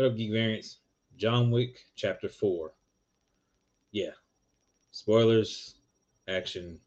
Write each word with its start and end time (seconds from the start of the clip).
What 0.00 0.12
up, 0.12 0.16
Geek 0.16 0.32
Variants? 0.32 0.78
John 1.18 1.50
Wick 1.50 1.78
Chapter 1.94 2.30
4. 2.30 2.72
Yeah. 3.92 4.12
Spoilers, 4.92 5.74
action, 6.26 6.80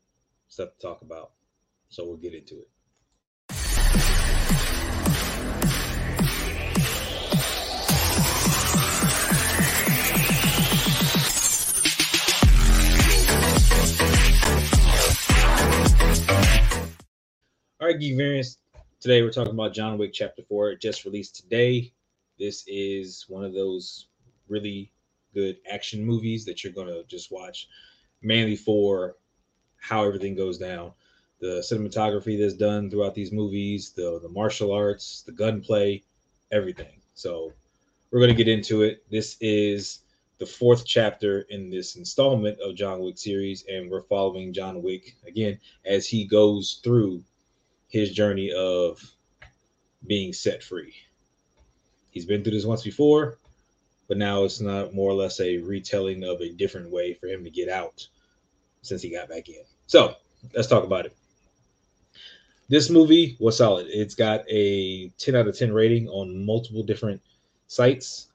stuff 0.47 0.69
to 0.73 0.79
talk 0.79 1.03
about. 1.03 1.33
So 1.89 2.07
we'll 2.07 2.17
get 2.17 2.33
into 2.33 2.55
it. 2.55 2.69
All 17.79 17.87
right, 17.87 17.99
Geek 17.99 18.17
Variants. 18.17 18.57
Today 18.99 19.21
we're 19.21 19.29
talking 19.29 19.53
about 19.53 19.75
John 19.75 19.99
Wick 19.99 20.13
Chapter 20.13 20.41
4. 20.41 20.71
It 20.71 20.81
just 20.81 21.05
released 21.05 21.35
today. 21.35 21.93
This 22.39 22.63
is 22.67 23.25
one 23.27 23.43
of 23.43 23.53
those 23.53 24.07
really 24.47 24.91
good 25.33 25.57
action 25.69 26.05
movies 26.05 26.45
that 26.45 26.63
you're 26.63 26.73
going 26.73 26.87
to 26.87 27.03
just 27.07 27.31
watch 27.31 27.67
mainly 28.21 28.55
for 28.55 29.17
how 29.77 30.03
everything 30.03 30.35
goes 30.35 30.57
down. 30.57 30.91
The 31.39 31.59
cinematography 31.59 32.39
that's 32.39 32.53
done 32.53 32.89
throughout 32.89 33.15
these 33.15 33.31
movies, 33.31 33.91
the, 33.91 34.19
the 34.21 34.29
martial 34.29 34.71
arts, 34.71 35.23
the 35.25 35.31
gunplay, 35.33 36.03
everything. 36.51 37.01
So 37.15 37.51
we're 38.11 38.19
going 38.19 38.35
to 38.35 38.43
get 38.43 38.47
into 38.47 38.83
it. 38.83 39.03
This 39.11 39.35
is 39.41 39.99
the 40.37 40.45
fourth 40.45 40.85
chapter 40.85 41.41
in 41.49 41.69
this 41.69 41.95
installment 41.95 42.59
of 42.59 42.75
John 42.75 43.01
Wick 43.01 43.17
series, 43.17 43.65
and 43.69 43.89
we're 43.89 44.03
following 44.03 44.53
John 44.53 44.81
Wick 44.81 45.15
again 45.27 45.59
as 45.85 46.07
he 46.07 46.25
goes 46.25 46.79
through 46.83 47.23
his 47.87 48.11
journey 48.11 48.51
of 48.51 49.01
being 50.07 50.33
set 50.33 50.63
free. 50.63 50.93
He's 52.13 52.25
been 52.25 52.43
through 52.43 52.53
this 52.53 52.65
once 52.65 52.83
before, 52.83 53.39
but 54.07 54.17
now 54.17 54.43
it's 54.43 54.61
not 54.61 54.93
more 54.93 55.09
or 55.09 55.15
less 55.15 55.39
a 55.39 55.57
retelling 55.57 56.23
of 56.23 56.39
a 56.41 56.51
different 56.51 56.91
way 56.91 57.15
for 57.15 57.25
him 57.27 57.43
to 57.43 57.49
get 57.49 57.69
out 57.69 58.07
since 58.83 59.01
he 59.01 59.09
got 59.09 59.29
back 59.29 59.49
in. 59.49 59.63
So 59.87 60.13
let's 60.53 60.67
talk 60.67 60.83
about 60.83 61.07
it. 61.07 61.15
This 62.69 62.91
movie 62.91 63.35
was 63.39 63.57
solid. 63.57 63.87
It's 63.89 64.13
got 64.13 64.43
a 64.47 65.09
10 65.09 65.35
out 65.35 65.47
of 65.47 65.57
10 65.57 65.73
rating 65.73 66.07
on 66.07 66.45
multiple 66.45 66.83
different 66.83 67.19
sites. 67.65 68.27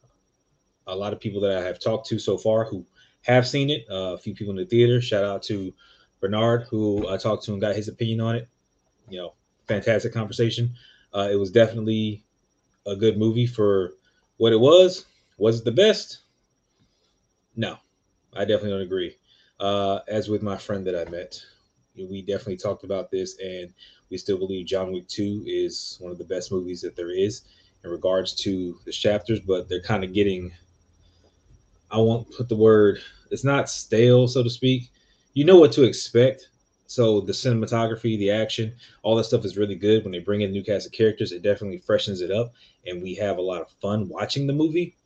A 0.89 0.95
lot 0.95 1.13
of 1.13 1.21
people 1.21 1.41
that 1.43 1.57
I 1.57 1.63
have 1.63 1.79
talked 1.79 2.09
to 2.09 2.19
so 2.19 2.37
far 2.37 2.65
who 2.65 2.85
have 3.23 3.47
seen 3.47 3.71
it, 3.71 3.87
uh, 3.89 4.15
a 4.15 4.19
few 4.19 4.35
people 4.35 4.51
in 4.51 4.57
the 4.57 4.67
theater. 4.67 5.01
Shout 5.01 5.25
out 5.25 5.43
to 5.45 5.73
Bernard, 6.21 6.67
who 6.69 7.09
I 7.09 7.17
talked 7.17 7.45
to 7.45 7.53
and 7.53 7.61
got 7.61 7.77
his 7.77 7.87
opinion 7.87 8.21
on 8.21 8.35
it. 8.35 8.49
You 9.09 9.19
know, 9.19 9.35
fantastic 9.69 10.13
conversation. 10.13 10.75
Uh, 11.15 11.29
it 11.31 11.37
was 11.37 11.51
definitely 11.51 12.25
a 12.87 12.97
good 12.97 13.19
movie 13.19 13.47
for 13.47 13.95
what 14.37 14.53
it 14.53 14.61
was. 14.61 15.07
Was 15.37 15.61
it 15.61 15.65
the 15.65 15.73
best? 15.73 16.21
No, 17.57 17.77
I 18.35 18.41
definitely 18.41 18.71
don't 18.71 18.83
agree. 18.83 19.17
Uh, 19.61 20.01
as 20.09 20.29
with 20.29 20.43
my 20.43 20.57
friend 20.57 20.87
that 20.87 20.95
I 20.95 21.11
met, 21.11 21.41
we 21.97 22.23
definitely 22.23 22.57
talked 22.57 22.85
about 22.85 23.11
this, 23.11 23.39
and 23.39 23.73
we 24.11 24.17
still 24.17 24.39
believe 24.39 24.67
John 24.67 24.93
Wick 24.93 25.09
2 25.09 25.45
is 25.47 25.99
one 26.01 26.13
of 26.13 26.19
the 26.19 26.25
best 26.25 26.53
movies 26.53 26.81
that 26.83 26.95
there 26.95 27.11
is 27.11 27.43
in 27.85 27.91
regards 27.91 28.35
to 28.35 28.79
the 28.85 28.93
chapters, 28.93 29.41
but 29.41 29.69
they're 29.69 29.83
kind 29.83 30.05
of 30.05 30.13
getting, 30.13 30.53
I 31.91 31.99
won't 31.99 32.31
put 32.31 32.49
the 32.49 32.57
word, 32.57 33.01
it's 33.31 33.45
not 33.45 33.69
stale, 33.69 34.29
so 34.29 34.43
to 34.43 34.51
speak. 34.51 34.91
You 35.35 35.45
know 35.45 35.59
what 35.59 35.73
to 35.73 35.85
expect 35.85 36.49
so 36.89 37.21
the 37.21 37.33
cinematography, 37.33 38.17
the 38.19 38.31
action, 38.31 38.75
all 39.03 39.15
that 39.17 39.25
stuff 39.25 39.45
is 39.45 39.59
really 39.59 39.75
good. 39.75 40.05
When 40.05 40.13
they 40.13 40.21
bring 40.21 40.41
in 40.41 40.53
new 40.53 40.65
cast 40.65 40.87
of 40.87 40.93
characters, 40.93 41.33
it 41.33 41.43
definitely 41.43 41.77
freshens 41.77 42.23
it 42.23 42.31
up, 42.31 42.55
and 42.87 43.03
we 43.03 43.15
have 43.17 43.37
a 43.37 43.43
lot 43.43 43.61
of 43.61 43.71
fun 43.83 44.09
watching 44.09 44.47
the 44.47 44.55
movie. 44.55 44.97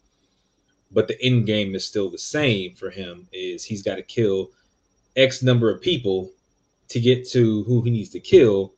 But 0.92 1.08
the 1.08 1.20
end 1.20 1.47
game 1.47 1.74
is 1.74 1.84
still 1.84 2.08
the 2.08 2.19
same 2.19 2.77
for 2.77 2.89
him: 2.89 3.27
is 3.33 3.64
he's 3.64 3.83
got 3.83 3.97
to 3.97 4.02
kill 4.02 4.52
X 5.16 5.42
number 5.42 5.70
of 5.74 5.83
people 5.83 6.30
to 6.86 7.01
get 7.01 7.29
to 7.30 7.64
who 7.64 7.83
he 7.83 7.90
needs 7.90 8.11
to 8.11 8.20
kill 8.20 8.74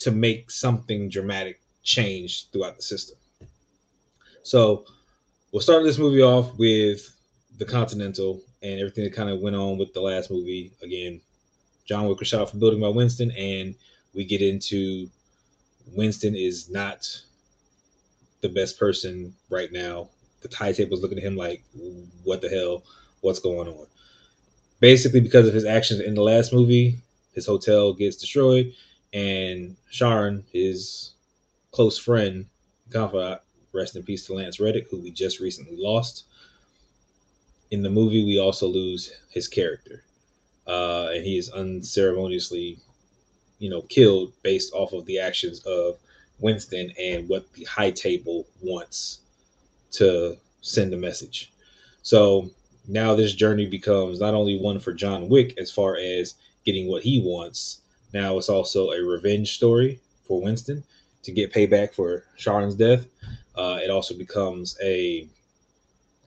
to 0.00 0.10
make 0.10 0.50
something 0.50 1.08
dramatic 1.08 1.60
change 1.84 2.50
throughout 2.50 2.76
the 2.76 2.82
system. 2.82 3.16
So 4.42 4.86
we'll 5.52 5.62
start 5.62 5.84
this 5.84 5.98
movie 5.98 6.22
off 6.22 6.58
with 6.58 7.14
the 7.58 7.64
Continental 7.64 8.42
and 8.60 8.80
everything 8.80 9.04
that 9.04 9.14
kind 9.14 9.30
of 9.30 9.38
went 9.38 9.54
on 9.54 9.78
with 9.78 9.94
the 9.94 10.00
last 10.00 10.32
movie. 10.32 10.72
Again, 10.82 11.20
John 11.84 12.08
Wick 12.08 12.18
was 12.18 12.28
shot 12.28 12.52
a 12.52 12.56
building 12.56 12.80
by 12.80 12.88
Winston, 12.88 13.30
and 13.32 13.74
we 14.14 14.24
get 14.24 14.40
into 14.40 15.08
Winston 15.92 16.34
is 16.34 16.70
not 16.70 17.06
the 18.40 18.48
best 18.48 18.78
person 18.78 19.34
right 19.50 19.70
now. 19.70 20.08
The 20.40 20.54
high 20.54 20.72
table's 20.72 21.02
looking 21.02 21.18
at 21.18 21.24
him 21.24 21.36
like, 21.36 21.62
what 22.22 22.40
the 22.40 22.48
hell? 22.48 22.84
What's 23.20 23.38
going 23.38 23.68
on? 23.68 23.86
Basically, 24.80 25.20
because 25.20 25.46
of 25.46 25.54
his 25.54 25.64
actions 25.64 26.00
in 26.00 26.14
the 26.14 26.22
last 26.22 26.52
movie, 26.52 26.98
his 27.32 27.46
hotel 27.46 27.92
gets 27.92 28.16
destroyed, 28.16 28.72
and 29.12 29.76
Charon, 29.90 30.44
his 30.52 31.12
close 31.70 31.98
friend, 31.98 32.46
confidant, 32.90 33.40
rest 33.72 33.96
in 33.96 34.02
peace 34.02 34.26
to 34.26 34.34
Lance 34.34 34.60
Reddick, 34.60 34.88
who 34.90 35.00
we 35.00 35.10
just 35.10 35.40
recently 35.40 35.76
lost. 35.76 36.24
In 37.70 37.82
the 37.82 37.90
movie, 37.90 38.24
we 38.24 38.38
also 38.38 38.66
lose 38.66 39.12
his 39.30 39.48
character 39.48 40.04
uh, 40.66 41.10
and 41.12 41.24
he 41.24 41.38
is 41.38 41.50
unceremoniously, 41.50 42.78
you 43.58 43.70
know, 43.70 43.82
killed 43.82 44.32
based 44.42 44.72
off 44.72 44.92
of 44.92 45.04
the 45.06 45.18
actions 45.18 45.60
of 45.60 45.98
Winston 46.38 46.92
and 47.00 47.28
what 47.28 47.52
the 47.52 47.64
high 47.64 47.90
table 47.90 48.46
wants 48.60 49.20
to 49.92 50.36
send 50.60 50.92
a 50.92 50.96
message. 50.96 51.52
So 52.02 52.50
now 52.88 53.14
this 53.14 53.34
journey 53.34 53.66
becomes 53.66 54.20
not 54.20 54.34
only 54.34 54.58
one 54.58 54.80
for 54.80 54.92
John 54.92 55.28
Wick 55.28 55.54
as 55.58 55.70
far 55.70 55.96
as 55.96 56.34
getting 56.64 56.88
what 56.88 57.02
he 57.02 57.20
wants, 57.20 57.80
now 58.12 58.36
it's 58.38 58.48
also 58.48 58.90
a 58.90 59.02
revenge 59.02 59.54
story 59.54 60.00
for 60.26 60.40
Winston 60.40 60.82
to 61.22 61.32
get 61.32 61.52
payback 61.52 61.94
for 61.94 62.24
Charon's 62.36 62.74
death. 62.74 63.06
Uh, 63.54 63.78
it 63.82 63.90
also 63.90 64.14
becomes 64.14 64.76
a 64.82 65.28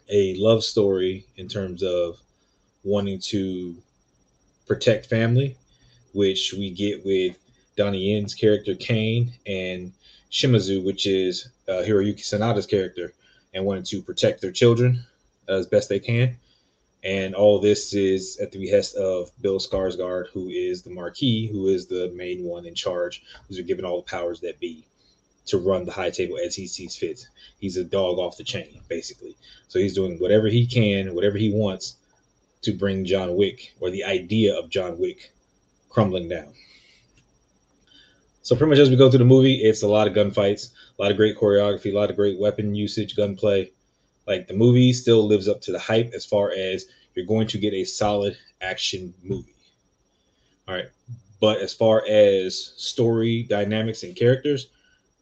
a 0.09 0.35
love 0.35 0.63
story 0.63 1.25
in 1.35 1.47
terms 1.47 1.83
of 1.83 2.17
wanting 2.83 3.19
to 3.19 3.75
protect 4.67 5.05
family, 5.07 5.55
which 6.13 6.53
we 6.53 6.69
get 6.69 7.05
with 7.05 7.35
Donnie 7.75 8.11
Yen's 8.11 8.33
character 8.33 8.75
Caine 8.75 9.33
and 9.45 9.93
Shimazu, 10.31 10.83
which 10.83 11.07
is 11.07 11.49
uh, 11.67 11.83
Hiroyuki 11.83 12.21
Sanada's 12.21 12.65
character, 12.65 13.13
and 13.53 13.65
wanting 13.65 13.83
to 13.85 14.01
protect 14.01 14.41
their 14.41 14.51
children 14.51 15.03
as 15.47 15.67
best 15.67 15.89
they 15.89 15.99
can. 15.99 16.37
And 17.03 17.35
all 17.35 17.59
this 17.59 17.93
is 17.93 18.37
at 18.39 18.51
the 18.51 18.59
behest 18.59 18.95
of 18.95 19.31
Bill 19.41 19.59
Skarsgård, 19.59 20.27
who 20.33 20.49
is 20.49 20.81
the 20.81 20.89
Marquis, 20.89 21.47
who 21.47 21.67
is 21.67 21.85
the 21.85 22.11
main 22.15 22.43
one 22.43 22.65
in 22.65 22.75
charge, 22.75 23.23
who's 23.47 23.61
given 23.61 23.85
all 23.85 24.01
the 24.01 24.09
powers 24.09 24.41
that 24.41 24.59
be 24.59 24.85
to 25.45 25.57
run 25.57 25.85
the 25.85 25.91
high 25.91 26.09
table 26.09 26.37
as 26.43 26.55
he 26.55 26.67
sees 26.67 26.95
fit. 26.95 27.25
He's 27.59 27.77
a 27.77 27.83
dog 27.83 28.17
off 28.17 28.35
the 28.35 28.43
chain, 28.43 28.81
basically. 28.89 29.37
So 29.69 29.79
he's 29.79 29.93
doing 29.93 30.17
whatever 30.17 30.47
he 30.47 30.65
can, 30.65 31.15
whatever 31.15 31.37
he 31.37 31.53
wants 31.53 31.95
to 32.61 32.71
bring 32.73 33.05
John 33.05 33.35
Wick 33.35 33.73
or 33.79 33.89
the 33.89 34.03
idea 34.03 34.57
of 34.57 34.69
John 34.69 34.97
Wick 34.97 35.31
crumbling 35.89 36.27
down. 36.27 36.53
So 38.41 38.55
pretty 38.55 38.69
much 38.69 38.79
as 38.79 38.89
we 38.89 38.95
go 38.95 39.09
through 39.09 39.19
the 39.19 39.25
movie, 39.25 39.55
it's 39.55 39.83
a 39.83 39.87
lot 39.87 40.07
of 40.07 40.13
gunfights, 40.13 40.71
a 40.97 41.01
lot 41.01 41.11
of 41.11 41.17
great 41.17 41.37
choreography, 41.37 41.91
a 41.91 41.95
lot 41.95 42.09
of 42.09 42.15
great 42.15 42.39
weapon 42.39 42.73
usage, 42.73 43.15
gunplay. 43.15 43.71
Like 44.25 44.47
the 44.47 44.53
movie 44.53 44.93
still 44.93 45.25
lives 45.25 45.47
up 45.47 45.59
to 45.61 45.71
the 45.71 45.79
hype 45.79 46.13
as 46.13 46.25
far 46.25 46.51
as 46.51 46.85
you're 47.15 47.25
going 47.25 47.47
to 47.47 47.57
get 47.57 47.73
a 47.73 47.83
solid 47.83 48.37
action 48.61 49.13
movie. 49.23 49.55
All 50.67 50.75
right. 50.75 50.89
But 51.39 51.59
as 51.59 51.73
far 51.73 52.05
as 52.07 52.73
story 52.77 53.43
dynamics 53.43 54.03
and 54.03 54.15
characters, 54.15 54.67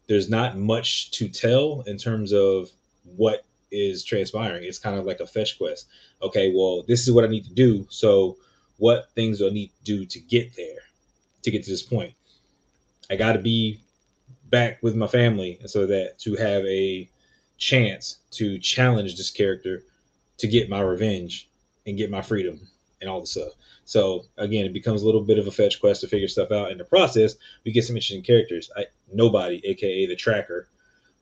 there's 0.08 0.28
not 0.28 0.58
much 0.58 1.10
to 1.12 1.28
tell 1.28 1.82
in 1.86 1.96
terms 1.96 2.32
of 2.32 2.70
what 3.04 3.45
is 3.70 4.04
transpiring. 4.04 4.64
It's 4.64 4.78
kind 4.78 4.98
of 4.98 5.04
like 5.04 5.20
a 5.20 5.26
fetch 5.26 5.58
quest. 5.58 5.88
Okay, 6.22 6.52
well, 6.54 6.84
this 6.86 7.06
is 7.06 7.12
what 7.12 7.24
I 7.24 7.28
need 7.28 7.44
to 7.44 7.54
do. 7.54 7.86
So, 7.90 8.36
what 8.78 9.10
things 9.14 9.38
do 9.38 9.48
I 9.48 9.50
need 9.50 9.68
to 9.68 9.82
do 9.84 10.04
to 10.04 10.20
get 10.20 10.54
there, 10.54 10.80
to 11.42 11.50
get 11.50 11.64
to 11.64 11.70
this 11.70 11.82
point? 11.82 12.14
I 13.10 13.16
got 13.16 13.32
to 13.32 13.38
be 13.38 13.80
back 14.50 14.82
with 14.82 14.94
my 14.94 15.06
family, 15.06 15.58
so 15.66 15.86
that 15.86 16.18
to 16.20 16.34
have 16.36 16.64
a 16.64 17.10
chance 17.58 18.18
to 18.32 18.58
challenge 18.58 19.16
this 19.16 19.30
character 19.30 19.82
to 20.38 20.46
get 20.46 20.68
my 20.68 20.80
revenge 20.80 21.50
and 21.86 21.96
get 21.96 22.10
my 22.10 22.20
freedom 22.20 22.60
and 23.00 23.08
all 23.08 23.20
the 23.20 23.26
stuff. 23.26 23.52
So 23.84 24.24
again, 24.36 24.66
it 24.66 24.72
becomes 24.72 25.02
a 25.02 25.06
little 25.06 25.20
bit 25.22 25.38
of 25.38 25.46
a 25.46 25.50
fetch 25.50 25.80
quest 25.80 26.00
to 26.00 26.08
figure 26.08 26.28
stuff 26.28 26.50
out. 26.50 26.72
In 26.72 26.78
the 26.78 26.84
process, 26.84 27.36
we 27.64 27.72
get 27.72 27.84
some 27.84 27.96
interesting 27.96 28.22
characters. 28.22 28.70
I, 28.76 28.86
nobody, 29.12 29.64
aka 29.64 30.06
the 30.06 30.16
Tracker. 30.16 30.68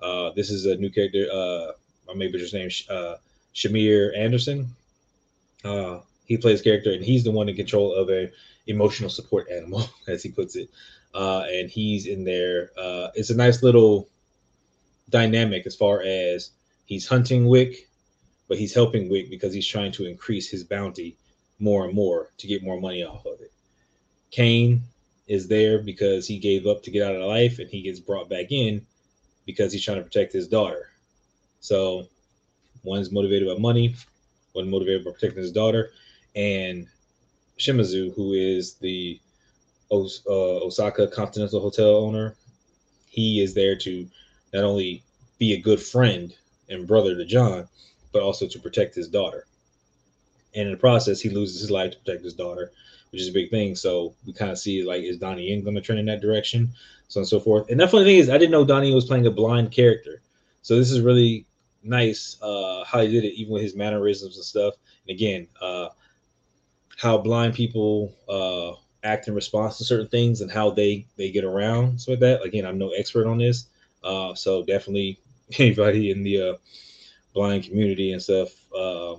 Uh, 0.01 0.31
this 0.35 0.51
is 0.51 0.67
a 0.67 0.77
new 0.77 0.91
character. 0.91 1.27
Uh, 1.33 1.73
Maybe 2.15 2.39
his 2.39 2.53
name 2.55 2.71
uh, 2.89 3.17
Shamier 3.55 4.17
Anderson. 4.17 4.69
Uh, 5.65 6.01
he 6.25 6.37
plays 6.37 6.63
character, 6.63 6.93
and 6.93 7.05
he's 7.05 7.25
the 7.25 7.31
one 7.31 7.49
in 7.49 7.57
control 7.57 7.95
of 7.95 8.11
a 8.11 8.31
emotional 8.67 9.11
support 9.11 9.51
animal, 9.51 9.89
as 10.09 10.23
he 10.23 10.31
puts 10.31 10.57
it. 10.57 10.71
Uh, 11.15 11.45
and 11.49 11.71
he's 11.71 12.07
in 12.07 12.25
there. 12.25 12.71
Uh, 12.77 13.09
it's 13.15 13.31
a 13.31 13.37
nice 13.37 13.63
little 13.63 14.09
dynamic 15.11 15.67
as 15.67 15.77
far 15.77 16.03
as 16.03 16.51
he's 16.87 17.07
hunting 17.07 17.47
Wick, 17.47 17.89
but 18.49 18.59
he's 18.59 18.75
helping 18.75 19.09
Wick 19.09 19.31
because 19.31 19.55
he's 19.55 19.67
trying 19.67 19.93
to 19.93 20.07
increase 20.07 20.51
his 20.51 20.65
bounty 20.65 21.17
more 21.59 21.85
and 21.85 21.95
more 21.95 22.33
to 22.39 22.47
get 22.47 22.65
more 22.65 22.81
money 22.81 23.05
off 23.05 23.25
of 23.27 23.41
it. 23.41 23.53
Caine 24.31 24.83
is 25.27 25.47
there 25.47 25.79
because 25.79 26.27
he 26.27 26.39
gave 26.39 26.67
up 26.67 26.83
to 26.83 26.91
get 26.91 27.07
out 27.07 27.15
of 27.15 27.23
life 27.23 27.59
and 27.59 27.71
he 27.71 27.83
gets 27.83 28.01
brought 28.01 28.29
back 28.29 28.47
in 28.51 28.85
because 29.47 29.73
he's 29.73 29.85
trying 29.85 29.99
to 29.99 30.03
protect 30.03 30.33
his 30.33 30.49
daughter. 30.49 30.91
So 31.65 32.07
one's 32.83 33.11
motivated 33.11 33.49
by 33.49 33.59
money, 33.59 33.95
one 34.53 34.69
motivated 34.69 35.03
by 35.03 35.13
protecting 35.13 35.43
his 35.43 35.51
daughter, 35.51 35.93
and 36.37 36.87
Shimazu, 37.59 38.15
who 38.15 38.35
is 38.35 38.75
the 38.75 39.19
uh, 39.91 39.97
Osaka 40.31 41.07
Continental 41.07 41.61
Hotel 41.61 41.97
owner, 41.97 42.37
he 43.09 43.43
is 43.43 43.55
there 43.55 43.77
to 43.77 44.07
not 44.53 44.65
only 44.65 45.03
be 45.39 45.55
a 45.55 45.61
good 45.61 45.81
friend 45.81 46.35
and 46.69 46.87
brother 46.87 47.17
to 47.17 47.25
John, 47.25 47.67
but 48.13 48.21
also 48.21 48.47
to 48.47 48.59
protect 48.59 48.95
his 48.95 49.09
daughter. 49.09 49.47
And 50.55 50.67
in 50.67 50.73
the 50.73 50.79
process, 50.79 51.19
he 51.19 51.31
loses 51.31 51.63
his 51.63 51.71
life 51.71 51.93
to 51.93 51.99
protect 52.01 52.25
his 52.25 52.35
daughter, 52.35 52.73
which 53.11 53.23
is 53.23 53.29
a 53.29 53.33
big 53.33 53.49
thing. 53.49 53.75
So 53.75 54.15
we 54.27 54.35
kind 54.35 54.51
of 54.51 54.59
see 54.59 54.85
like, 54.85 55.03
is 55.03 55.17
Donnie 55.17 55.49
Yen 55.49 55.65
going 55.65 55.77
to 55.77 55.81
trend 55.81 55.99
in 55.99 56.07
that 56.07 56.21
direction? 56.21 56.75
So 57.09 57.21
on 57.21 57.23
and 57.23 57.29
so 57.29 57.41
forth. 57.41 57.71
And 57.71 57.81
the 57.81 57.89
funny 57.89 58.05
thing 58.05 58.19
is, 58.19 58.29
I 58.29 58.37
didn't 58.37 58.53
know 58.53 58.67
Donnie 58.67 58.95
was 58.95 59.07
playing 59.07 59.27
a 59.27 59.31
blind 59.31 59.73
character. 59.73 60.21
So 60.61 60.79
this 60.79 60.91
is 60.91 61.01
really 61.01 61.47
nice 61.85 62.37
uh, 62.43 62.85
how 62.85 63.01
he 63.01 63.09
did 63.09 63.25
it, 63.25 63.35
even 63.35 63.53
with 63.53 63.63
his 63.63 63.77
mannerisms 63.77 64.37
and 64.37 64.45
stuff. 64.45 64.75
And 65.07 65.15
again, 65.15 65.47
uh, 65.61 65.89
how 66.97 67.19
blind 67.19 67.55
people 67.55 68.15
uh, 68.29 68.81
act 69.07 69.29
in 69.29 69.35
response 69.35 69.79
to 69.79 69.85
certain 69.85 70.09
things 70.09 70.41
and 70.41 70.51
how 70.51 70.71
they 70.71 71.07
they 71.17 71.31
get 71.31 71.45
around 71.45 72.01
so 72.01 72.13
with 72.13 72.21
that. 72.21 72.43
Again, 72.43 72.67
I'm 72.67 72.79
no 72.79 72.91
expert 72.91 73.27
on 73.27 73.39
this, 73.39 73.67
uh, 74.03 74.35
so 74.35 74.65
definitely 74.65 75.21
anybody 75.59 76.11
in 76.11 76.23
the 76.23 76.41
uh, 76.41 76.55
blind 77.35 77.65
community 77.65 78.13
and 78.13 78.23
stuff, 78.23 78.51
uh, 78.75 79.17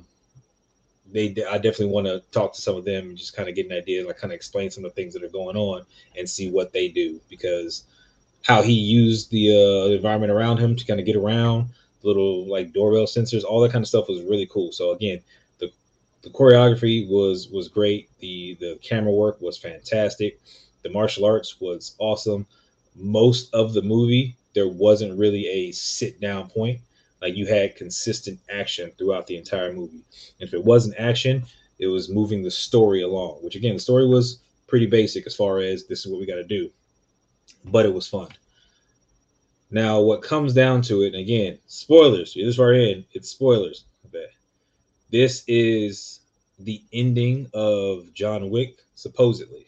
they 1.11 1.27
I 1.49 1.57
definitely 1.57 1.87
want 1.87 2.07
to 2.07 2.23
talk 2.31 2.53
to 2.53 2.61
some 2.61 2.75
of 2.75 2.85
them 2.85 3.09
and 3.09 3.17
just 3.17 3.35
kind 3.35 3.47
of 3.47 3.55
get 3.55 3.67
an 3.67 3.77
idea, 3.77 4.05
like 4.05 4.17
kind 4.17 4.33
of 4.33 4.35
explain 4.35 4.71
some 4.71 4.83
of 4.85 4.91
the 4.91 4.95
things 4.95 5.13
that 5.13 5.23
are 5.23 5.29
going 5.29 5.55
on 5.55 5.85
and 6.17 6.29
see 6.29 6.49
what 6.49 6.73
they 6.73 6.87
do 6.87 7.21
because 7.29 7.85
how 8.43 8.61
he 8.61 8.73
used 8.73 9.31
the 9.31 9.49
uh, 9.49 9.93
environment 9.93 10.31
around 10.31 10.57
him 10.57 10.75
to 10.75 10.85
kind 10.85 10.99
of 10.99 11.05
get 11.05 11.15
around 11.15 11.69
little 12.05 12.47
like 12.47 12.73
doorbell 12.73 13.05
sensors, 13.05 13.43
all 13.43 13.59
that 13.61 13.71
kind 13.71 13.83
of 13.83 13.87
stuff 13.87 14.07
was 14.07 14.21
really 14.21 14.47
cool. 14.47 14.71
So 14.71 14.91
again, 14.91 15.21
the 15.59 15.71
the 16.21 16.29
choreography 16.29 17.07
was 17.09 17.49
was 17.49 17.67
great. 17.67 18.09
The 18.19 18.57
the 18.59 18.79
camera 18.81 19.11
work 19.11 19.41
was 19.41 19.57
fantastic. 19.57 20.39
The 20.83 20.89
martial 20.89 21.25
arts 21.25 21.59
was 21.59 21.95
awesome. 21.99 22.45
Most 22.95 23.53
of 23.53 23.73
the 23.73 23.81
movie, 23.81 24.37
there 24.53 24.67
wasn't 24.67 25.19
really 25.19 25.47
a 25.47 25.71
sit 25.71 26.21
down 26.21 26.49
point. 26.49 26.79
Like 27.21 27.35
you 27.35 27.45
had 27.45 27.75
consistent 27.75 28.39
action 28.49 28.91
throughout 28.97 29.25
the 29.27 29.37
entire 29.37 29.73
movie. 29.73 30.03
And 30.39 30.47
if 30.47 30.53
it 30.53 30.63
wasn't 30.63 30.95
action, 30.99 31.43
it 31.79 31.87
was 31.87 32.09
moving 32.09 32.43
the 32.43 32.51
story 32.51 33.01
along, 33.01 33.39
which 33.41 33.55
again, 33.55 33.73
the 33.73 33.79
story 33.79 34.07
was 34.07 34.39
pretty 34.67 34.85
basic 34.85 35.25
as 35.25 35.35
far 35.35 35.59
as 35.59 35.85
this 35.85 36.05
is 36.05 36.11
what 36.11 36.19
we 36.19 36.25
got 36.25 36.35
to 36.35 36.43
do, 36.43 36.69
but 37.65 37.85
it 37.85 37.93
was 37.93 38.07
fun. 38.07 38.29
Now, 39.75 39.99
what 39.99 40.21
comes 40.21 40.53
down 40.53 40.81
to 40.83 41.01
it, 41.01 41.15
again, 41.15 41.59
spoilers. 41.67 42.33
You're 42.33 42.45
This 42.45 42.55
far 42.55 42.71
in, 42.71 43.03
it's 43.11 43.27
spoilers. 43.27 43.83
This 45.11 45.43
is 45.49 46.21
the 46.59 46.81
ending 46.93 47.49
of 47.53 48.13
John 48.13 48.49
Wick, 48.49 48.85
supposedly. 48.95 49.67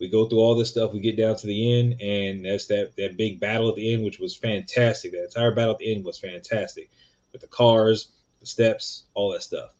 We 0.00 0.08
go 0.08 0.26
through 0.26 0.40
all 0.40 0.56
this 0.56 0.70
stuff, 0.70 0.92
we 0.92 0.98
get 0.98 1.16
down 1.16 1.36
to 1.36 1.46
the 1.46 1.78
end, 1.78 2.02
and 2.02 2.44
that's 2.44 2.66
that 2.66 2.96
that 2.96 3.16
big 3.16 3.38
battle 3.38 3.68
at 3.68 3.76
the 3.76 3.94
end, 3.94 4.04
which 4.04 4.18
was 4.18 4.34
fantastic. 4.34 5.12
That 5.12 5.26
entire 5.26 5.52
battle 5.52 5.74
at 5.74 5.78
the 5.78 5.94
end 5.94 6.04
was 6.04 6.18
fantastic. 6.18 6.90
With 7.30 7.40
the 7.40 7.46
cars, 7.46 8.08
the 8.40 8.46
steps, 8.46 9.04
all 9.14 9.30
that 9.30 9.44
stuff. 9.44 9.70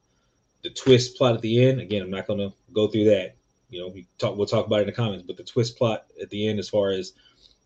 The 0.63 0.71
twist 0.71 1.17
plot 1.17 1.35
at 1.35 1.43
the 1.43 1.61
end, 1.67 1.81
again, 1.81 2.03
I'm 2.03 2.11
not 2.11 2.29
gonna 2.29 2.55
go 2.73 2.87
through 2.87 3.07
that. 3.07 3.35
You 3.69 3.81
know, 3.81 3.89
we 3.89 4.07
talk 4.17 4.37
we'll 4.37 4.47
talk 4.47 4.67
about 4.67 4.79
it 4.79 4.83
in 4.83 4.87
the 4.87 4.93
comments, 4.93 5.25
but 5.27 5.37
the 5.37 5.43
twist 5.43 5.77
plot 5.77 6.07
at 6.23 6.31
the 6.31 6.47
end 6.47 6.61
as 6.61 6.69
far 6.69 6.91
as 6.91 7.15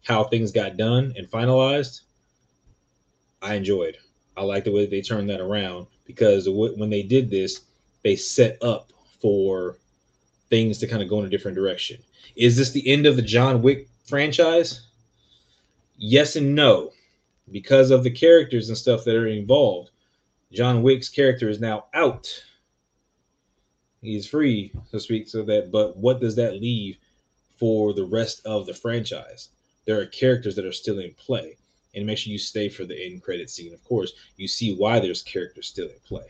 how 0.04 0.24
things 0.24 0.52
got 0.52 0.76
done 0.76 1.12
and 1.16 1.30
finalized, 1.30 2.02
I 3.42 3.54
enjoyed. 3.54 3.96
I 4.36 4.42
like 4.42 4.64
the 4.64 4.72
way 4.72 4.86
they 4.86 5.02
turned 5.02 5.28
that 5.30 5.40
around 5.40 5.86
because 6.04 6.48
when 6.48 6.90
they 6.90 7.02
did 7.02 7.30
this, 7.30 7.62
they 8.02 8.16
set 8.16 8.62
up 8.62 8.92
for 9.20 9.76
things 10.48 10.78
to 10.78 10.86
kind 10.86 11.02
of 11.02 11.08
go 11.08 11.18
in 11.18 11.26
a 11.26 11.28
different 11.28 11.56
direction. 11.56 11.98
Is 12.36 12.56
this 12.56 12.70
the 12.70 12.86
end 12.88 13.06
of 13.06 13.16
the 13.16 13.22
John 13.22 13.62
Wick 13.62 13.88
franchise? 14.04 14.86
Yes 15.96 16.36
and 16.36 16.54
no, 16.54 16.92
because 17.50 17.90
of 17.90 18.04
the 18.04 18.10
characters 18.10 18.68
and 18.68 18.78
stuff 18.78 19.04
that 19.04 19.16
are 19.16 19.26
involved. 19.26 19.90
John 20.52 20.82
Wick's 20.82 21.08
character 21.08 21.48
is 21.48 21.60
now 21.60 21.86
out. 21.92 22.28
He's 24.00 24.28
free, 24.28 24.70
so 24.90 24.98
to 24.98 25.00
speak. 25.00 25.28
So 25.28 25.42
that, 25.42 25.70
but 25.72 25.96
what 25.96 26.20
does 26.20 26.36
that 26.36 26.60
leave 26.60 26.96
for 27.58 27.92
the 27.92 28.04
rest 28.04 28.40
of 28.46 28.64
the 28.64 28.72
franchise? 28.72 29.50
There 29.88 29.98
are 29.98 30.06
characters 30.06 30.54
that 30.54 30.66
are 30.66 30.72
still 30.72 30.98
in 30.98 31.14
play 31.14 31.56
and 31.94 32.04
make 32.04 32.18
sure 32.18 32.30
you 32.30 32.38
stay 32.38 32.68
for 32.68 32.84
the 32.84 33.06
end 33.06 33.22
credit 33.22 33.48
scene. 33.48 33.72
Of 33.72 33.82
course, 33.84 34.12
you 34.36 34.46
see 34.46 34.76
why 34.76 35.00
there's 35.00 35.22
characters 35.22 35.66
still 35.66 35.86
in 35.88 35.98
play. 36.04 36.26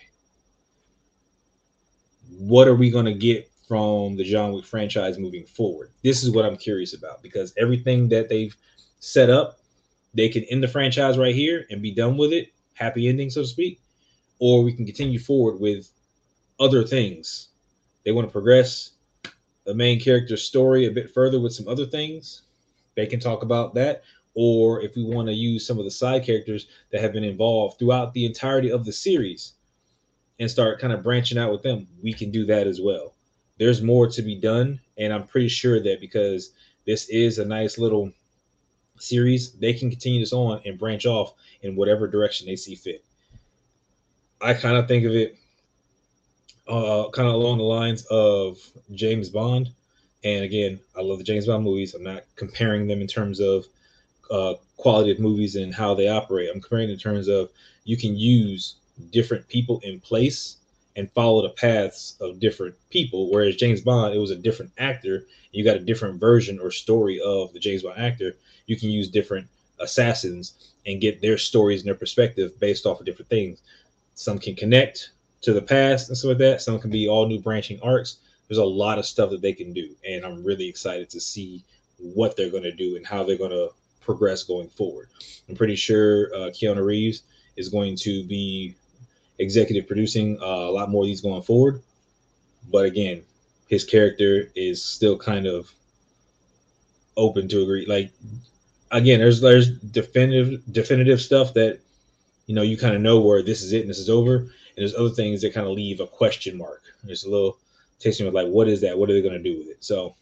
What 2.39 2.69
are 2.69 2.77
we 2.77 2.89
going 2.89 3.07
to 3.07 3.15
get 3.15 3.51
from 3.67 4.15
the 4.15 4.23
John 4.23 4.53
Wick 4.53 4.65
franchise 4.65 5.19
moving 5.19 5.45
forward? 5.45 5.91
This 6.05 6.23
is 6.23 6.31
what 6.31 6.45
I'm 6.45 6.57
curious 6.57 6.95
about 6.95 7.21
because 7.21 7.53
everything 7.59 8.09
that 8.11 8.29
they've 8.29 8.57
set 9.01 9.29
up, 9.29 9.59
they 10.15 10.29
can 10.29 10.45
end 10.45 10.63
the 10.63 10.69
franchise 10.69 11.19
right 11.19 11.35
here 11.35 11.67
and 11.69 11.83
be 11.83 11.91
done 11.91 12.17
with 12.17 12.33
it, 12.33 12.53
happy 12.75 13.09
ending, 13.09 13.29
so 13.29 13.43
to 13.43 13.49
speak, 13.49 13.81
or 14.39 14.63
we 14.63 14.73
can 14.73 14.87
continue 14.87 15.19
forward 15.19 15.59
with 15.59 15.91
other 16.61 16.85
things. 16.85 17.49
They 18.05 18.13
want 18.13 18.29
to 18.29 18.33
progress 18.33 18.93
the 19.65 19.75
main 19.75 19.99
character's 19.99 20.45
story 20.45 20.87
a 20.87 20.93
bit 20.93 21.13
further 21.13 21.41
with 21.41 21.53
some 21.53 21.67
other 21.67 21.87
things 21.87 22.43
they 22.99 23.07
can 23.07 23.21
talk 23.21 23.45
about 23.45 23.75
that. 23.75 24.03
Or 24.35 24.83
if 24.83 24.97
we 24.97 25.05
want 25.05 25.29
to 25.29 25.33
use 25.33 25.65
some 25.65 25.79
of 25.79 25.85
the 25.85 25.91
side 25.91 26.27
characters 26.27 26.67
that 26.91 27.01
have 27.01 27.13
been 27.13 27.23
involved 27.23 27.79
throughout 27.79 28.13
the 28.13 28.27
entirety 28.27 28.73
of 28.73 28.85
the 28.85 28.93
series 28.93 29.53
and 30.41 30.51
start 30.51 30.81
kind 30.81 30.93
of 30.93 31.05
branching 31.05 31.39
out 31.39 31.53
with 31.53 31.63
them, 31.63 31.87
we 32.03 32.13
can 32.13 32.33
do 32.33 32.45
that 32.47 32.67
as 32.67 32.81
well. 32.81 33.15
There's 33.57 33.83
more 33.83 34.09
to 34.09 34.21
be 34.21 34.35
done. 34.35 34.81
And 34.97 35.13
I'm 35.13 35.29
pretty 35.29 35.47
sure 35.47 35.81
that 35.81 36.01
because 36.01 36.51
this 36.87 37.09
is 37.09 37.39
a 37.39 37.45
nice 37.45 37.79
little 37.79 38.11
series, 38.99 39.53
they 39.53 39.75
can 39.75 39.91
continue 39.91 40.19
this 40.19 40.33
on 40.33 40.61
and 40.65 40.77
branch 40.77 41.07
off 41.07 41.35
in 41.63 41.77
whatever 41.77 42.09
direction 42.09 42.49
they 42.49 42.57
see 42.57 42.75
fit. 42.75 43.05
I 44.41 44.55
kind 44.55 44.77
of 44.77 44.89
think 44.89 45.05
of 45.05 45.13
it 45.13 45.37
uh, 46.67 47.11
kind 47.13 47.29
of 47.29 47.35
along 47.35 47.59
the 47.59 47.65
lines 47.65 48.05
of 48.07 48.59
James 48.91 49.29
Bond. 49.29 49.71
And 50.25 50.45
again, 50.45 50.81
I 50.97 51.03
love 51.03 51.19
the 51.19 51.25
James 51.25 51.47
Bond 51.47 51.65
movies. 51.65 51.95
I'm 51.95 52.03
not 52.03 52.25
comparing 52.37 52.87
them 52.87 53.01
in 53.01 53.07
terms 53.07 53.41
of 53.41 53.67
uh, 54.31 54.55
quality 54.77 55.11
of 55.11 55.21
movies 55.21 55.57
and 55.57 55.75
how 55.75 55.95
they 55.95 56.09
operate. 56.09 56.51
I'm 56.53 56.61
comparing 56.61 56.91
in 56.91 56.99
terms 56.99 57.29
of 57.29 57.51
you 57.85 57.97
can 57.97 58.17
use 58.17 58.77
different 59.13 59.47
people 59.49 59.81
in 59.85 60.01
place 60.01 60.57
and 60.97 61.11
follow 61.13 61.43
the 61.43 61.51
paths 61.51 62.17
of 62.21 62.41
different 62.41 62.75
people. 62.91 63.31
Whereas 63.31 63.57
James 63.57 63.81
Bond, 63.81 64.15
it 64.15 64.19
was 64.19 64.33
a 64.33 64.37
different 64.37 64.73
actor. 64.79 65.27
You 65.53 65.65
got 65.65 65.77
a 65.77 65.81
different 65.81 66.21
version 66.21 66.59
or 66.59 66.71
story 66.73 67.21
of 67.21 67.53
the 67.53 67.61
James 67.61 67.85
Bond 67.85 68.01
actor. 68.01 68.37
You 68.67 68.77
can 68.77 68.91
use 68.91 69.09
different 69.09 69.47
assassins 69.79 70.73
and 70.87 71.01
get 71.01 71.21
their 71.21 71.39
stories 71.39 71.81
and 71.81 71.87
their 71.87 71.95
perspective 71.95 72.59
based 72.59 72.87
off 72.87 72.99
of 72.99 73.07
different 73.07 73.29
things. 73.29 73.63
Some 74.15 74.39
can 74.41 74.57
connect 74.57 75.11
to 75.43 75.53
the 75.53 75.63
past 75.63 76.09
and 76.09 76.19
stuff 76.19 76.31
like 76.31 76.39
that. 76.39 76.61
Some 76.61 76.81
can 76.81 76.91
be 76.91 77.09
all 77.09 77.27
new 77.27 77.39
branching 77.39 77.81
arcs 77.83 78.17
there's 78.49 78.59
a 78.59 78.65
lot 78.65 78.99
of 78.99 79.07
stuff 79.07 79.31
that 79.31 79.43
they 79.43 79.53
can 79.53 79.73
do, 79.73 79.95
and 80.09 80.25
I'm 80.25 80.43
really 80.43 80.69
excited 80.69 81.11
to 81.11 81.21
see 81.21 81.65
what 81.99 82.37
they're 82.37 82.51
going 82.51 82.63
to 82.63 82.73
do 82.73 82.97
and 82.97 83.07
how 83.07 83.23
they're 83.23 83.37
going 83.37 83.51
to 83.51 83.71
progress 84.01 84.43
going 84.43 84.69
forward. 84.69 85.09
I'm 85.49 85.55
pretty 85.55 85.77
sure 85.77 86.35
uh, 86.35 86.51
Keanu 86.51 86.85
Reeves 86.85 87.23
is 87.57 87.69
going 87.69 87.97
to 87.97 88.25
be 88.25 88.75
executive 89.39 89.87
producing 89.87 90.39
uh, 90.41 90.45
a 90.47 90.73
lot 90.73 90.91
more 90.91 91.03
of 91.03 91.07
these 91.07 91.21
going 91.21 91.43
forward. 91.43 91.83
But 92.71 92.85
again, 92.85 93.23
his 93.69 93.85
character 93.85 94.51
is 94.55 94.83
still 94.83 95.17
kind 95.17 95.47
of 95.47 95.71
open 97.17 97.49
to 97.49 97.63
agree. 97.63 97.87
Like 97.87 98.13
again, 98.91 99.21
there's 99.21 99.41
there's 99.41 99.71
definitive 99.71 100.63
definitive 100.73 101.21
stuff 101.21 101.55
that 101.55 101.81
you 102.47 102.55
know 102.55 102.63
you 102.63 102.77
kind 102.77 102.95
of 102.95 103.03
know 103.03 103.21
where 103.21 103.43
this 103.43 103.63
is 103.63 103.73
it 103.73 103.83
and 103.83 103.91
this 103.91 103.99
is 103.99 104.11
over, 104.11 104.37
and 104.37 104.51
there's 104.77 104.95
other 104.95 105.11
things 105.11 105.43
that 105.43 105.55
kind 105.55 105.67
of 105.67 105.73
leave 105.73 106.01
a 106.01 106.07
question 106.07 106.57
mark. 106.57 106.83
There's 107.05 107.25
a 107.25 107.31
little 107.31 107.59
me 108.05 108.25
with 108.25 108.35
like, 108.35 108.49
what 108.49 108.69
is 108.69 108.81
that? 108.81 108.99
What 108.99 109.11
are 109.11 109.13
they 109.13 109.23
going 109.23 109.43
to 109.43 109.51
do 109.51 109.59
with 109.59 109.69
it? 109.69 109.85
So 109.85 110.15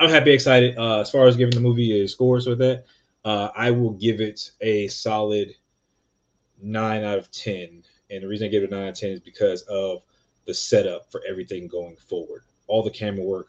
I'm 0.00 0.10
happy, 0.10 0.32
excited. 0.32 0.76
Uh, 0.76 1.00
as 1.00 1.10
far 1.10 1.26
as 1.26 1.36
giving 1.36 1.54
the 1.54 1.60
movie 1.60 2.02
a 2.02 2.08
score, 2.08 2.40
so 2.40 2.54
that, 2.54 2.84
uh, 3.24 3.48
I 3.56 3.70
will 3.70 3.92
give 3.92 4.20
it 4.20 4.50
a 4.60 4.88
solid 4.88 5.54
nine 6.62 7.04
out 7.04 7.18
of 7.18 7.30
ten. 7.30 7.82
And 8.10 8.22
the 8.22 8.28
reason 8.28 8.46
I 8.46 8.50
give 8.50 8.62
it 8.62 8.70
a 8.70 8.74
nine 8.74 8.84
out 8.84 8.90
of 8.90 8.98
ten 8.98 9.10
is 9.10 9.20
because 9.20 9.62
of 9.62 10.02
the 10.46 10.54
setup 10.54 11.10
for 11.10 11.22
everything 11.28 11.68
going 11.68 11.96
forward. 11.96 12.42
All 12.66 12.82
the 12.82 12.90
camera 12.90 13.24
work, 13.24 13.48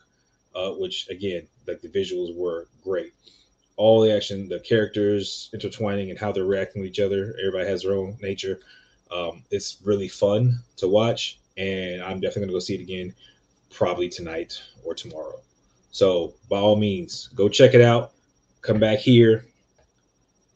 uh, 0.55 0.71
which 0.71 1.09
again, 1.09 1.47
like 1.67 1.81
the 1.81 1.89
visuals 1.89 2.35
were 2.35 2.67
great. 2.83 3.13
All 3.77 3.99
the 3.99 4.15
action, 4.15 4.47
the 4.47 4.59
characters 4.61 5.49
intertwining 5.53 6.09
and 6.09 6.17
how 6.17 6.31
they're 6.31 6.45
reacting 6.45 6.83
to 6.83 6.87
each 6.87 7.01
other. 7.01 7.35
Everybody 7.39 7.67
has 7.67 7.83
their 7.83 7.95
own 7.95 8.17
nature. 8.21 8.61
Um, 9.11 9.43
it's 9.51 9.77
really 9.83 10.07
fun 10.07 10.59
to 10.77 10.87
watch, 10.87 11.39
and 11.57 12.01
I'm 12.01 12.19
definitely 12.19 12.43
gonna 12.43 12.53
go 12.53 12.59
see 12.59 12.75
it 12.75 12.81
again, 12.81 13.13
probably 13.75 14.09
tonight 14.09 14.61
or 14.83 14.95
tomorrow. 14.95 15.39
So 15.91 16.33
by 16.49 16.57
all 16.57 16.75
means, 16.75 17.29
go 17.35 17.47
check 17.49 17.73
it 17.73 17.81
out. 17.81 18.13
Come 18.61 18.79
back 18.79 18.99
here, 18.99 19.45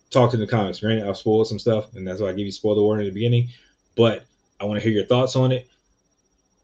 talk 0.10 0.32
to 0.32 0.38
the 0.38 0.48
comments. 0.48 0.80
Granted, 0.80 1.08
I've 1.08 1.18
spoiled 1.18 1.48
some 1.48 1.60
stuff, 1.60 1.94
and 1.96 2.08
that's 2.08 2.22
why 2.22 2.30
I 2.30 2.34
give 2.34 2.46
you 2.46 2.52
spoiler 2.52 2.82
warning 2.82 3.06
in 3.06 3.14
the 3.14 3.20
beginning. 3.20 3.50
But 3.96 4.26
I 4.60 4.66
want 4.66 4.80
to 4.80 4.84
hear 4.84 4.92
your 4.92 5.06
thoughts 5.06 5.36
on 5.36 5.52
it. 5.52 5.68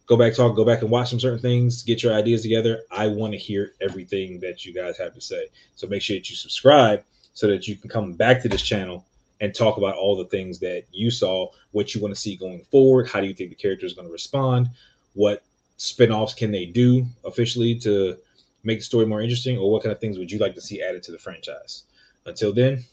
Go 0.08 0.18
back, 0.18 0.36
talk, 0.36 0.56
go 0.56 0.66
back 0.66 0.82
and 0.82 0.90
watch 0.90 1.10
some 1.10 1.20
certain 1.20 1.40
things, 1.40 1.84
get 1.84 2.04
your 2.04 2.14
ideas 2.14 2.42
together. 2.44 2.82
I 2.92 3.08
want 3.08 3.34
to 3.34 3.40
hear 3.40 3.74
everything 3.82 4.40
that 4.40 4.66
you 4.66 4.74
guys 4.74 4.98
have 4.98 5.14
to 5.16 5.22
say. 5.22 5.48
So 5.76 5.88
make 5.88 6.02
sure 6.02 6.16
that 6.16 6.30
you 6.30 6.36
subscribe 6.36 7.04
so 7.34 7.48
that 7.48 7.68
you 7.68 7.76
can 7.76 7.90
come 7.90 8.14
back 8.14 8.42
to 8.44 8.50
this 8.50 8.62
channel 8.62 9.06
and 9.42 9.54
talk 9.54 9.78
about 9.78 9.96
all 9.96 10.16
the 10.16 10.26
things 10.26 10.60
that 10.60 10.86
you 10.92 11.10
saw, 11.10 11.50
what 11.72 11.94
you 11.94 12.02
want 12.02 12.14
to 12.14 12.20
see 12.20 12.36
going 12.36 12.62
forward. 12.72 13.08
How 13.08 13.20
do 13.20 13.28
you 13.28 13.34
think 13.34 13.50
the 13.50 13.56
character 13.56 13.86
is 13.86 13.94
going 13.94 14.08
to 14.08 14.12
respond? 14.12 14.70
What 15.14 15.44
spin-offs 15.78 16.34
can 16.34 16.52
they 16.52 16.66
do 16.66 17.06
officially 17.24 17.76
to 17.80 18.18
make 18.64 18.80
the 18.80 18.86
story 18.86 19.06
more 19.06 19.22
interesting? 19.22 19.58
Or 19.58 19.72
what 19.72 19.84
kind 19.84 19.94
of 19.94 20.00
things 20.00 20.18
would 20.18 20.32
you 20.32 20.40
like 20.40 20.56
to 20.56 20.62
see 20.62 20.82
added 20.82 21.04
to 21.04 21.12
the 21.12 21.20
franchise? 21.20 21.84
Until 22.26 22.54
then, 22.54 22.84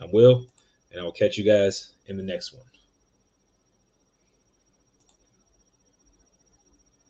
I'm 0.00 0.10
Will, 0.12 0.46
and 0.90 1.00
I 1.00 1.04
will 1.04 1.12
catch 1.12 1.36
you 1.38 1.44
guys 1.44 1.92
in 2.06 2.16
the 2.16 2.22
next 2.22 2.52
one. 2.52 2.64